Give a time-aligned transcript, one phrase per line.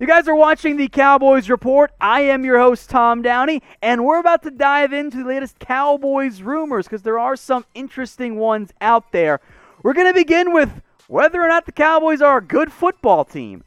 [0.00, 1.92] You guys are watching the Cowboys Report.
[2.00, 6.42] I am your host, Tom Downey, and we're about to dive into the latest Cowboys
[6.42, 9.40] rumors because there are some interesting ones out there.
[9.84, 13.62] We're going to begin with whether or not the Cowboys are a good football team.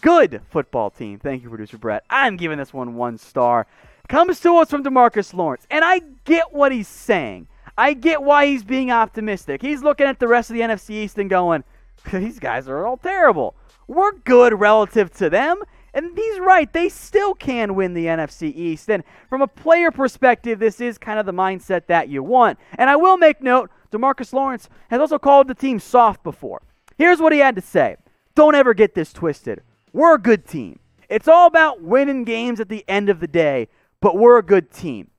[0.00, 1.18] Good football team.
[1.18, 2.04] Thank you, producer Brett.
[2.08, 3.66] I'm giving this one one star.
[4.08, 7.48] Comes to us from DeMarcus Lawrence, and I get what he's saying.
[7.76, 9.62] I get why he's being optimistic.
[9.62, 11.64] He's looking at the rest of the NFC East and going,
[12.12, 13.56] these guys are all terrible.
[13.90, 15.60] We're good relative to them.
[15.92, 16.72] And he's right.
[16.72, 18.88] They still can win the NFC East.
[18.88, 22.60] And from a player perspective, this is kind of the mindset that you want.
[22.78, 26.62] And I will make note DeMarcus Lawrence has also called the team soft before.
[26.98, 27.96] Here's what he had to say
[28.36, 29.60] Don't ever get this twisted.
[29.92, 30.78] We're a good team.
[31.08, 33.66] It's all about winning games at the end of the day,
[34.00, 35.10] but we're a good team.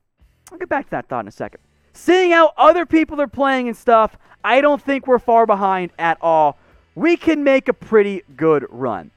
[0.50, 1.60] I'll get back to that thought in a second.
[1.92, 6.16] Seeing how other people are playing and stuff, I don't think we're far behind at
[6.22, 6.56] all
[6.94, 9.10] we can make a pretty good run.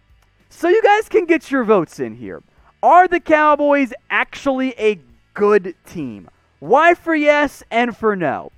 [0.49, 2.41] So you guys can get your votes in here.
[2.81, 4.99] Are the Cowboys actually a
[5.33, 6.29] good team?
[6.59, 8.51] Why for yes and for no?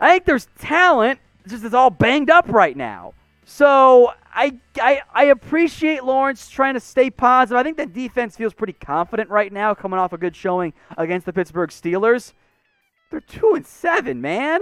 [0.00, 3.14] I think there's talent, just it's all banged up right now.
[3.44, 7.58] So I, I I appreciate Lawrence trying to stay positive.
[7.58, 11.24] I think the defense feels pretty confident right now, coming off a good showing against
[11.24, 12.34] the Pittsburgh Steelers.
[13.10, 14.60] They're two and seven, man.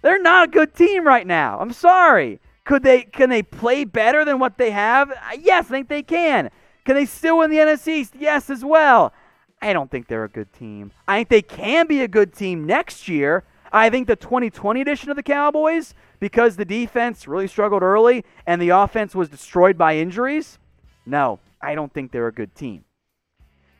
[0.00, 1.58] They're not a good team right now.
[1.58, 2.40] I'm sorry.
[2.64, 5.10] Could they can they play better than what they have?
[5.10, 6.50] Uh, yes, I think they can.
[6.84, 8.14] Can they still win the NFC East?
[8.18, 9.12] Yes, as well.
[9.60, 10.92] I don't think they're a good team.
[11.06, 13.44] I think they can be a good team next year.
[13.72, 18.60] I think the 2020 edition of the Cowboys, because the defense really struggled early and
[18.60, 20.58] the offense was destroyed by injuries,
[21.06, 22.84] no, I don't think they're a good team.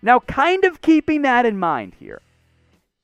[0.00, 2.22] Now, kind of keeping that in mind here,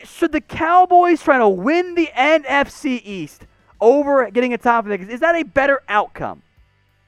[0.02, 3.46] should the Cowboys try to win the NFC East
[3.80, 5.00] over getting a top pick.
[5.02, 6.42] Is that a better outcome?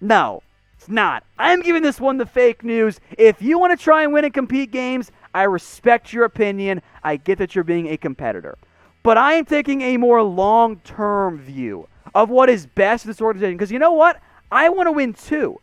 [0.00, 0.42] No,
[0.76, 1.24] it's not.
[1.38, 3.00] I'm giving this one the fake news.
[3.18, 6.82] If you want to try and win and compete games, I respect your opinion.
[7.02, 8.56] I get that you're being a competitor.
[9.02, 13.20] But I am taking a more long term view of what is best for this
[13.20, 13.56] organization.
[13.56, 14.20] Because you know what?
[14.50, 15.60] I want to win too.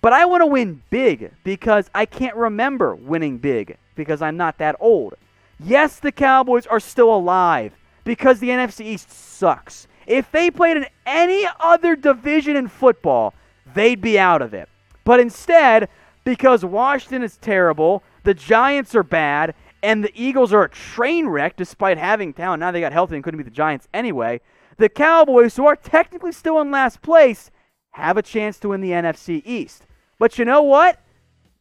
[0.00, 4.58] But I want to win big because I can't remember winning big because I'm not
[4.58, 5.14] that old.
[5.58, 7.72] Yes, the Cowboys are still alive
[8.04, 9.88] because the NFC East sucks.
[10.06, 13.34] If they played in any other division in football,
[13.74, 14.68] they'd be out of it.
[15.04, 15.88] But instead,
[16.24, 21.56] because Washington is terrible, the Giants are bad, and the Eagles are a train wreck
[21.56, 22.60] despite having talent.
[22.60, 24.40] Now they got healthy and couldn't beat the Giants anyway.
[24.78, 27.50] The Cowboys, who are technically still in last place,
[27.90, 29.86] have a chance to win the NFC East.
[30.18, 31.00] But you know what?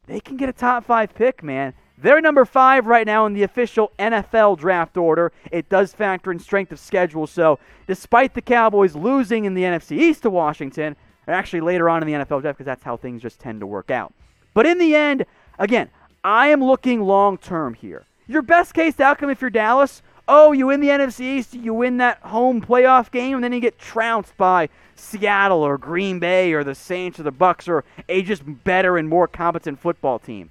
[0.07, 1.73] They can get a top five pick, man.
[1.97, 5.31] They're number five right now in the official NFL draft order.
[5.51, 7.25] It does factor in strength of schedule.
[7.25, 7.57] So,
[7.87, 10.97] despite the Cowboys losing in the NFC East to Washington,
[11.27, 13.89] actually later on in the NFL draft, because that's how things just tend to work
[13.89, 14.13] out.
[14.53, 15.25] But in the end,
[15.57, 15.89] again,
[16.23, 18.05] I am looking long term here.
[18.27, 21.97] Your best case outcome if you're Dallas, oh, you win the NFC East, you win
[21.97, 26.63] that home playoff game, and then you get trounced by Seattle or Green Bay or
[26.63, 30.49] the Saints or the Bucs or a just better and more competent football team.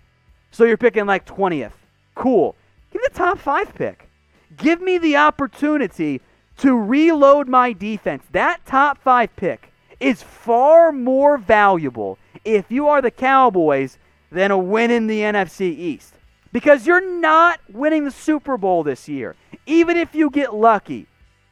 [0.55, 1.73] So you're picking like 20th.
[2.15, 2.55] Cool.
[2.93, 4.09] Give me the top five pick.
[4.57, 6.21] Give me the opportunity
[6.59, 8.23] to reload my defense.
[8.31, 13.99] That top five pick is far more valuable if you are the Cowboys
[14.31, 16.15] than a win in the NFC East.
[16.53, 19.35] Because you're not winning the Super Bowl this year.
[19.67, 21.09] Even if you get lucky,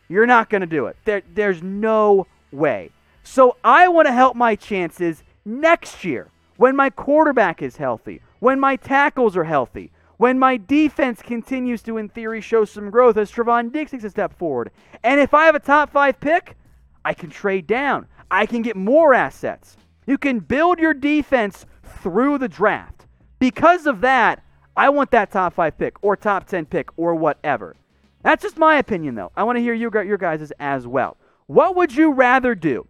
[0.09, 0.97] you're not going to do it.
[1.05, 2.93] There, there's no way.
[3.25, 8.59] So I want to help my chances next year when my quarterback is healthy, when
[8.59, 13.31] my tackles are healthy, when my defense continues to, in theory, show some growth as
[13.31, 14.73] Trevon Diggs takes a step forward.
[15.05, 16.57] And if I have a top five pick,
[17.05, 18.09] I can trade down.
[18.33, 19.77] I can get more assets.
[20.09, 23.07] You can build your defense through the draft.
[23.39, 24.43] Because of that,
[24.77, 27.77] I want that top five pick or top 10 pick or whatever.
[28.25, 29.31] That's just my opinion, though.
[29.37, 31.17] I want to hear your, your guys' as well.
[31.47, 32.89] What would you rather do?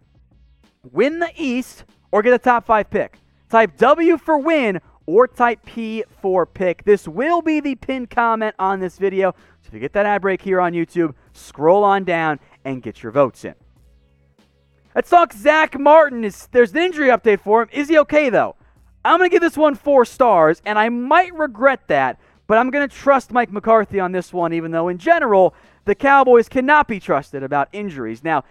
[0.91, 3.19] Win the East or get a top five pick?
[3.53, 6.83] Type W for win or type P for pick.
[6.83, 9.31] This will be the pinned comment on this video.
[9.61, 13.03] So if you get that ad break here on YouTube, scroll on down and get
[13.03, 13.55] your votes in.
[14.95, 16.23] Let's talk Zack Martin.
[16.23, 17.69] Is there's an injury update for him.
[17.71, 18.55] Is he okay though?
[19.03, 22.87] I'm gonna give this one four stars, and I might regret that, but I'm gonna
[22.87, 27.43] trust Mike McCarthy on this one, even though in general the Cowboys cannot be trusted
[27.43, 28.23] about injuries.
[28.23, 28.43] Now,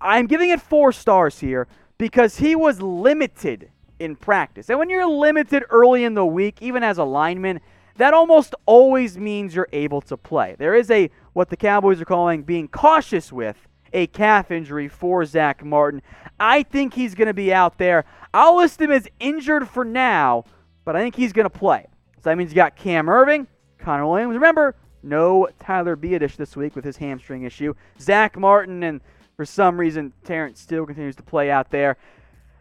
[0.00, 1.68] I'm giving it four stars here
[1.98, 3.70] because he was limited
[4.00, 4.68] in practice.
[4.70, 7.60] And when you're limited early in the week, even as a lineman,
[7.96, 10.56] that almost always means you're able to play.
[10.58, 15.24] There is a what the Cowboys are calling being cautious with a calf injury for
[15.24, 16.02] Zack Martin.
[16.38, 18.04] I think he's going to be out there.
[18.32, 20.44] I'll list him as injured for now,
[20.84, 21.86] but I think he's going to play.
[22.16, 23.46] So that means you got Cam Erving,
[23.78, 24.34] Connor Williams.
[24.34, 27.74] Remember, no Tyler Biadasz this week with his hamstring issue.
[27.98, 29.00] Zack Martin, and
[29.36, 31.96] for some reason, Terence Steele continues to play out there.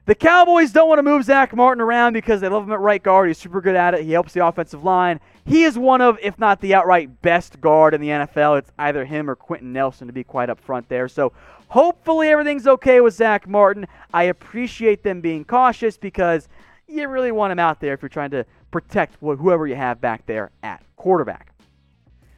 [0.10, 3.04] The Cowboys don't want to move Zack Martin around because they love him at right
[3.04, 3.28] guard.
[3.28, 4.04] He's super good at it.
[4.04, 5.20] He helps the offensive line.
[5.46, 8.58] He is one of, if not the outright best guard in the NFL.
[8.58, 11.08] It's either him or Quenton Nelson to be quite up front there.
[11.08, 11.32] So
[11.68, 13.86] hopefully everything's okay with Zack Martin.
[14.12, 16.50] I appreciate them being cautious because
[16.88, 20.26] you really want him out there if you're trying to protect whoever you have back
[20.26, 21.54] there at quarterback.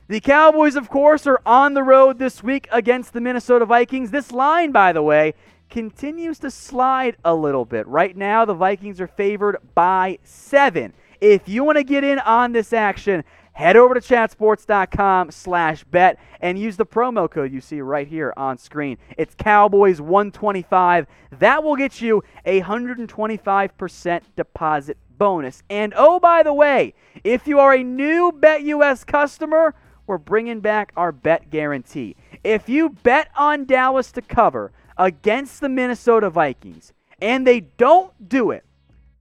[0.09, 4.11] The Cowboys, of course, are on the road this week against the Minnesota Vikings.
[4.11, 5.35] This line, by the way,
[5.71, 7.87] continues to slide a little bit.
[7.87, 10.93] Right now, the Vikings are favored by seven.
[11.19, 13.23] If you want to get in on this action,
[13.53, 18.33] head over to chatsports.com slash bet and use the promo code you see right here
[18.37, 18.97] on screen.
[19.17, 21.07] It's Cowboys 125.
[21.39, 25.63] That will get you a 125% deposit bonus.
[25.69, 26.93] And oh, by the way,
[27.23, 29.73] if you are a new BetUS customer,
[30.07, 32.15] we're bringing back our bet guarantee.
[32.43, 34.71] If you bet on Dallas to cover,
[35.01, 38.63] against the Minnesota Vikings and they don't do it,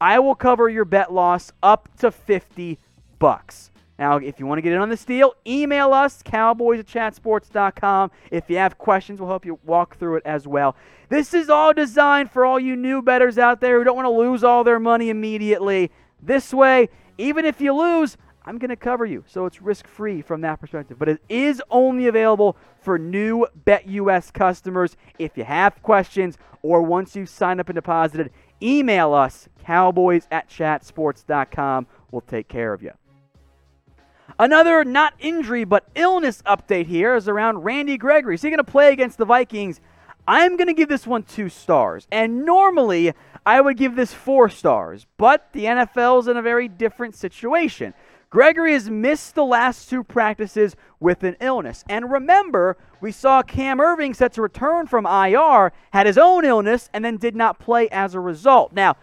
[0.01, 2.79] I will cover your bet loss up to 50
[3.19, 3.71] bucks.
[3.99, 8.11] Now, if you want to get in on this deal, email us, cowboys at chatsports.com.
[8.31, 10.77] If you have questions, we'll help you walk through it as well.
[11.09, 14.11] This is all designed for all you new bettors out there who don't want to
[14.11, 15.91] lose all their money immediately.
[16.23, 16.89] This way,
[17.19, 19.25] even if you lose, I'm going to cover you.
[19.27, 20.99] So it's risk free from that perspective.
[20.99, 24.97] But it is only available for new BetUS customers.
[25.19, 28.31] If you have questions or once you've signed up and deposited,
[28.63, 31.87] email us, cowboys at chatsports.com.
[32.11, 32.93] We'll take care of you.
[34.39, 38.37] Another not injury but illness update here is around Randy Gregory.
[38.37, 39.81] Is he going to play against the Vikings?
[40.27, 42.07] I'm going to give this one two stars.
[42.11, 43.13] And normally
[43.45, 47.95] I would give this four stars, but the NFL is in a very different situation.
[48.31, 51.85] Gregory has missed the last two practices with an illness.
[51.89, 56.89] And remember, we saw Cam Erving set to return from IR, had his own illness,
[56.93, 58.73] and then did not play as a result.
[58.73, 58.97] Now,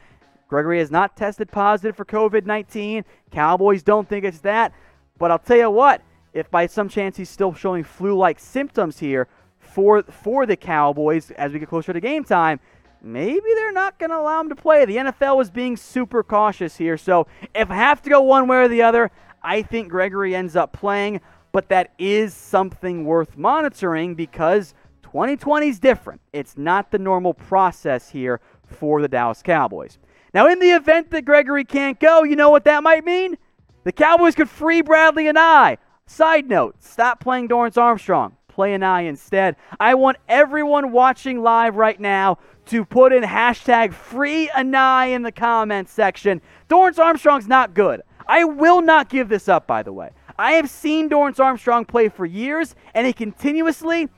[0.47, 3.03] Gregory has not tested positive for COVID 19.
[3.29, 4.73] Cowboys don't think it's that.
[5.17, 6.01] But I'll tell you what,
[6.33, 9.27] if by some chance he's still showing flu like symptoms here
[9.59, 12.61] for, for the Cowboys as we get closer to game time,
[13.01, 14.85] maybe they're not going to allow him to play.
[14.85, 16.97] The NFL was being super cautious here.
[16.97, 19.11] So if I have to go one way or the other,
[19.41, 21.21] I think Gregory ends up playing.
[21.51, 24.73] But that is something worth monitoring because
[25.03, 26.21] 2020 is different.
[26.33, 29.97] It's not the normal process here for the Dallas Cowboys.
[30.33, 33.37] Now, in the event that Gregory can't go, you know what that might mean?
[33.85, 35.77] The Cowboys could free Bradlee Anae.
[36.05, 38.35] Side note, stop playing Dorance Armstrong.
[38.47, 39.55] Play Anae instead.
[39.79, 45.31] I want everyone watching live right now to put in hashtag free Anae in the
[45.31, 46.41] comments section.
[46.69, 48.01] Dorance Armstrong's not good.
[48.27, 50.11] I will not give this up, by the way.
[50.37, 54.09] I have seen Dorance Armstrong play for years, and he continuously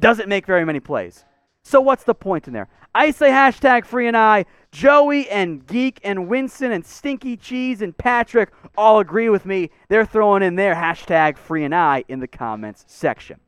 [0.00, 1.24] doesn't make very many plays.
[1.62, 2.68] So what's the point in there?
[2.94, 4.44] I say hashtag free Anae.
[4.70, 9.70] Joey and Geek and Winston and Stinky Cheese and Patrick all agree with me.
[9.88, 13.40] They're throwing in their hashtag free Anae in the comments section.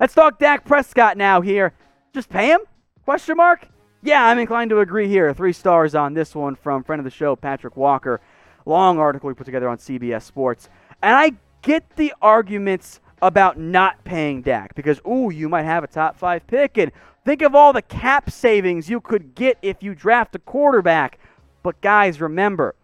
[0.00, 1.74] Let's talk Dak Prescott now here.
[2.14, 2.60] Just pay him?
[3.04, 3.66] Question mark?
[4.02, 5.34] Yeah, I'm inclined to agree here.
[5.34, 8.20] Three stars on this one from friend of the show, Patrik Walker.
[8.64, 10.68] Long article we put together on CBS Sports.
[11.02, 11.32] And I
[11.62, 16.46] get the arguments about not paying Dak because, ooh, you might have a top five
[16.46, 16.78] pick.
[16.78, 16.92] And
[17.24, 21.18] think of all the cap savings you could get if you draft a quarterback.
[21.62, 22.74] But, guys, remember,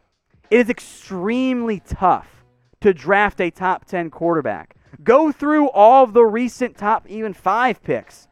[0.51, 2.45] it is extremely tough
[2.81, 4.77] to draft a top 10 quarterback.
[5.03, 8.28] Go through all of the recent top even five picks.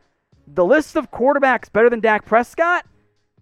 [0.46, 2.86] The list of quarterbacks better than Dak Prescott,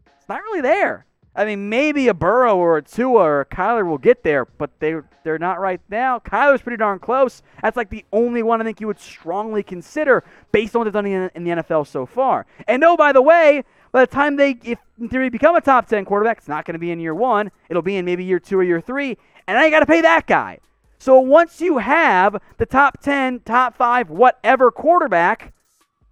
[0.06, 1.06] it's not really there.
[1.36, 4.70] I mean, maybe a Burrow or a Tua or a Kyler will get there, but
[4.78, 4.94] they
[5.24, 6.20] they're not right now.
[6.20, 7.42] Kyler's pretty darn close.
[7.60, 10.92] That's like the only one I think you would strongly consider based on what they've
[10.92, 12.46] done in, the NFL so far.
[12.68, 15.88] And oh, by the way, by the time they, if in theory, become a top
[15.88, 17.50] ten quarterback, it's not going to be in year one.
[17.68, 19.18] It'll be in maybe year two or year three,
[19.48, 20.60] and I got to pay that guy.
[20.98, 25.52] So once you have the top ten, top five, whatever quarterback,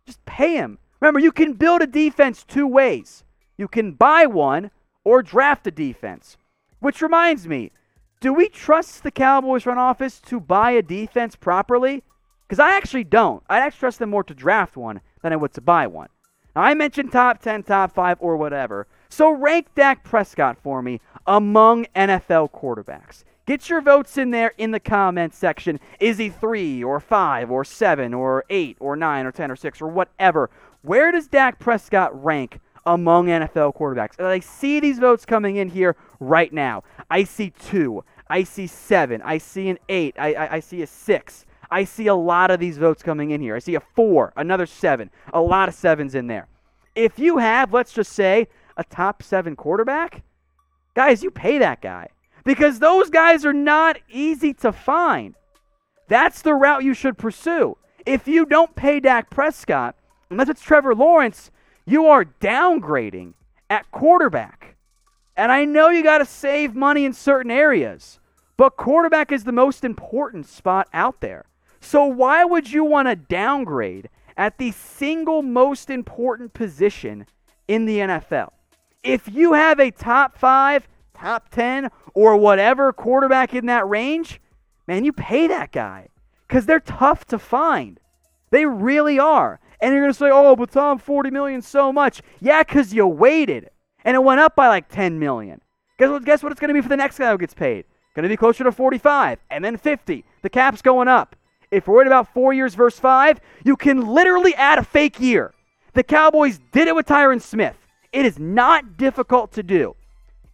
[0.05, 0.79] just pay him.
[1.03, 3.25] Remember, you can build a defense two ways.
[3.59, 4.71] You can buy one
[5.03, 6.37] or draft a defense.
[6.79, 7.73] Which reminds me,
[8.21, 12.05] do we trust the Cowboys front office to buy a defense properly?
[12.47, 13.43] Because I actually don't.
[13.51, 16.09] I actually trust them more to draft one than I would to buy one.
[16.55, 18.87] Now, I mentioned top 10, top 5, or whatever.
[19.09, 23.25] So rank Dak Prescott for me among NFL quarterbacks.
[23.45, 25.81] Get your votes in there in the comments section.
[25.99, 29.83] Is he 3 or 5 or 7 or 8 or 9 or 10 or 6
[29.83, 30.49] or whatever?
[30.83, 34.21] Where does Dak Prescott rank among NFL quarterbacks?
[34.21, 36.83] I see these votes coming in here right now.
[37.11, 38.05] I see two.
[38.29, 39.23] I see seven.
[39.23, 40.15] I see an eight.
[40.19, 41.47] I, I, I see a six.
[41.71, 43.57] I see a lot of these votes coming in here.
[43.57, 46.49] I see a four, another seven, a lot of sevens in there.
[46.95, 50.23] If you have, let's just say, a top seven quarterback,
[50.95, 52.09] guys, you pay that guy
[52.45, 55.35] because those guys are not easy to find.
[56.09, 57.79] That's the route you should pursue.
[58.05, 59.95] If you don't pay Dak Prescott,
[60.33, 61.51] unless it's Trevor Lawrence,
[61.85, 63.35] you are downgrading
[63.71, 64.77] at quarterback.
[65.37, 68.19] And I know you got to save money in certain areas,
[68.57, 71.47] but quarterback is the most important spot out there.
[71.81, 77.27] So why would you want to downgrade at the single most important position
[77.67, 78.51] in the NFL?
[79.03, 84.41] If you have a top five, top 10, or whatever quarterback in that range,
[84.87, 86.09] man, you pay that guy
[86.47, 87.99] because they're tough to find.
[88.51, 89.59] They really are.
[89.83, 92.23] And you're going to say, oh, but Tom, 40 million so much.
[92.41, 93.69] Yeah, because you waited.
[94.05, 95.61] And it went up by like 10 million.
[95.99, 97.85] Guess what, guess what it's going to be for the next guy who gets paid?
[98.15, 100.25] Going to be closer to 45 and then 50.
[100.43, 101.35] The cap's going up.
[101.73, 105.53] If you're worried about four years versus five, you can literally add a fake year.
[105.95, 107.77] The Cowboys did it with Tyron Smith.
[108.13, 109.97] It is not difficult to do.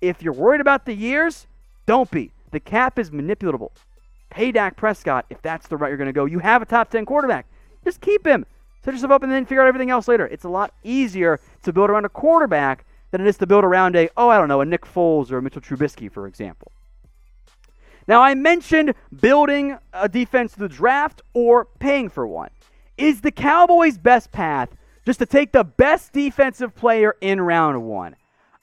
[0.00, 1.46] If you're worried about the years,
[1.86, 2.30] don't be.
[2.52, 3.70] The cap is manipulable.
[4.30, 6.24] Pay Dak Prescott if that's the route you're going to go.
[6.24, 7.46] You have a top 10 quarterback.
[7.84, 8.46] Just keep him.
[8.84, 10.26] Set yourself up and then figure out everything else later.
[10.26, 13.96] It's a lot easier to build around a quarterback than it is to build around
[13.96, 16.72] a, oh, I don't know, a Nick Foles or a Mitchell Trubisky, for example.
[18.06, 22.50] Now, I mentioned building a defense through the draft or paying for one.
[22.96, 24.70] Is the Cowboys' best path
[25.04, 28.16] just to take the best defensive player in round one?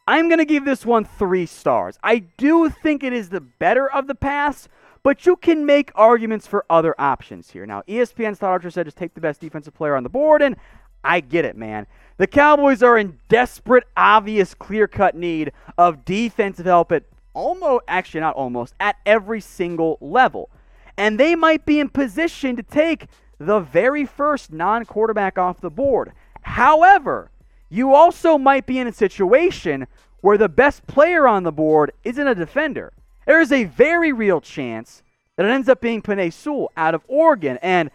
[0.07, 1.97] I'm going to give this one three stars.
[2.03, 4.67] I do think it is the better of the paths,
[5.05, 7.63] but you can make arguments for other options here.
[7.67, 10.55] Now, ESPN's Todd Archer said just take the best defensive player on the board, and
[11.03, 11.85] I get it, man.
[12.17, 17.03] The Cowboys are in desperate, obvious, clear cut need of defensive help at
[17.35, 20.49] almost, actually, not almost, at every single level.
[20.97, 23.05] And they might be in position to take
[23.37, 26.13] the very first non quarterback off the board.
[26.41, 27.29] However,
[27.69, 29.85] you also might be in a situation
[30.21, 32.91] where the best player on the board isn't a defender.
[33.25, 35.01] There is a very real chance
[35.35, 37.57] that it ends up being Penei Sewell out of Oregon.
[37.61, 37.91] And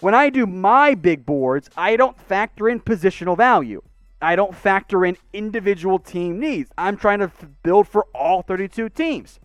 [0.00, 3.82] when I do my big boards, I don't factor in positional value.
[4.22, 6.70] I don't factor in individual team needs.
[6.76, 7.30] I'm trying to
[7.62, 9.40] build for all 32 teams.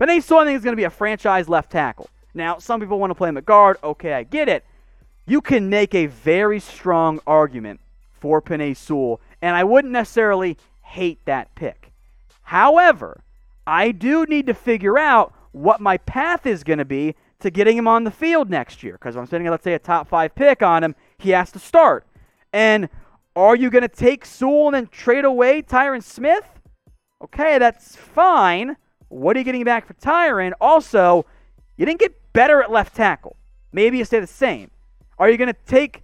[0.00, 2.08] Penei Sewell, I think, is going to be a franchise left tackle.
[2.34, 3.76] Now, some people want to play him at guard.
[3.84, 4.64] Okay, I get it.
[5.26, 7.80] You can make a very strong argument
[8.12, 11.92] for Penei Sewell, and I wouldn't necessarily hate that pick.
[12.42, 13.22] However,
[13.66, 17.76] I do need to figure out what my path is going to be to getting
[17.76, 18.94] him on the field next year.
[18.94, 22.06] Because I'm sitting, let's say, a top five pick on him, he has to start.
[22.52, 22.88] And
[23.36, 26.44] are you going to take Sewell and then trade away Tyron Smith?
[27.22, 28.76] Okay, that's fine.
[29.08, 30.52] What are you getting back for Tyron?
[30.60, 31.26] Also,
[31.76, 33.36] you didn't get better at left tackle.
[33.72, 34.70] Maybe you stay the same.
[35.18, 36.02] Are you going to take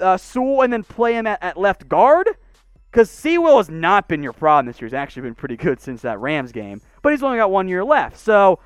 [0.00, 2.28] uh, Sewell and then play him at, at left guard?
[2.94, 4.86] Because Sewell has not been your problem this year.
[4.86, 7.82] He's actually been pretty good since that Rams game, but he's only got one year
[7.82, 8.16] left.
[8.16, 8.60] So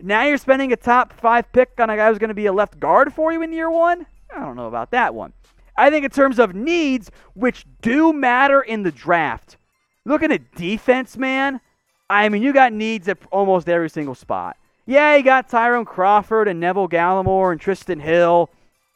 [0.00, 2.52] now you're spending a top five pick on a guy who's going to be a
[2.52, 4.06] left guard for you in year one?
[4.34, 5.34] I don't know about that one.
[5.76, 9.58] I think in terms of needs, which do matter in the draft,
[10.06, 11.60] looking at defense, man,
[12.08, 14.56] I mean, you got needs at almost every single spot.
[14.86, 18.48] Yeah, you got Tyrone Crawford and Neville Gallimore and Trysten Hill,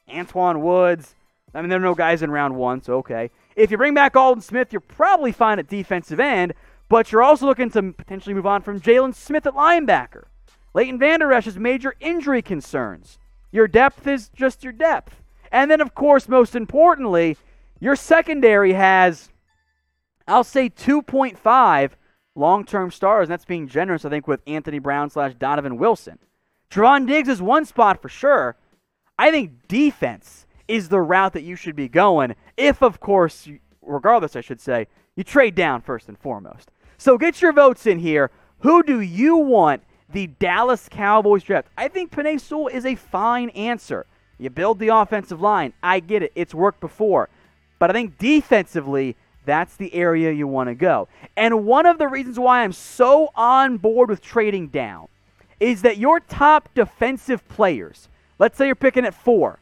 [0.08, 1.14] Antwaun Woods.
[1.54, 3.30] I mean, there are no guys in round one, so okay.
[3.58, 6.54] If you bring back Aldon Smith, you're probably fine at defensive end,
[6.88, 10.26] but you're also looking to potentially move on from Jaylon Smith at linebacker.
[10.74, 13.18] Leighton Vander Esch has major injury concerns.
[13.50, 15.22] Your depth is just your depth.
[15.50, 17.36] And then, of course, most importantly,
[17.80, 19.28] your secondary has,
[20.28, 21.90] I'll say, 2.5
[22.36, 23.24] long term stars.
[23.24, 26.20] And that's being generous, I think, with Anthony Brown slash Donovan Wilson.
[26.70, 28.54] Trevon Diggs is one spot for sure.
[29.18, 32.34] I think defense is the route that you should be going.
[32.56, 33.48] If, of course,
[33.82, 36.70] regardless, I should say, you trade down first and foremost.
[36.98, 38.30] So get your votes in here.
[38.60, 41.68] Who do you want the Dallas Cowboys draft?
[41.76, 44.06] I think Penei Sewell is a fine answer.
[44.38, 45.72] You build the offensive line.
[45.82, 46.32] I get it.
[46.34, 47.28] It's worked before.
[47.78, 51.08] But I think defensively, that's the area you want to go.
[51.36, 55.08] And one of the reasons why I'm so on board with trading down
[55.58, 58.08] is that your top defensive players,
[58.38, 59.58] let's say you're picking at four,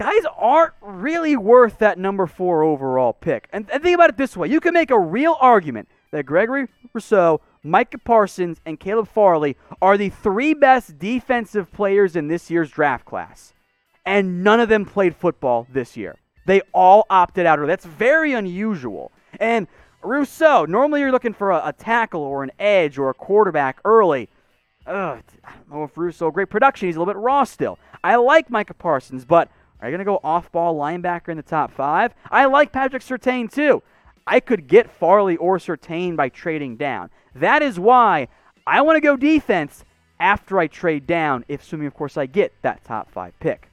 [0.00, 3.46] guys aren't really worth that number four overall pick.
[3.52, 6.68] And, and think about it this way you can make a real argument that Gregory
[6.94, 12.70] Rousseau, Micah Parsons, and Caleb Farley are the three best defensive players in this year's
[12.70, 13.52] draft class.
[14.06, 16.16] And none of them played football this year.
[16.46, 17.64] They all opted out.
[17.66, 19.12] That's very unusual.
[19.38, 19.68] And
[20.02, 24.30] Rousseau, normally you're looking for a, a tackle or an edge or a quarterback early.
[24.86, 26.88] Ugh, I don't know if Rousseau, great production.
[26.88, 27.78] He's a little bit raw still.
[28.02, 29.50] I like Micah Parsons, but
[29.80, 32.14] are you going to go off ball linebacker in the top five?
[32.30, 33.82] I like Patrick Surtain too.
[34.26, 37.10] I could get Farley or Surtain by trading down.
[37.34, 38.28] That is why
[38.66, 39.84] I want to go defense
[40.20, 43.68] after I trade down, if assuming, of course, I get that top five pick.